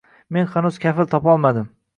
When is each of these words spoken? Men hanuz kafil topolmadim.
Men 0.37 0.49
hanuz 0.55 0.81
kafil 0.87 1.11
topolmadim. 1.15 1.73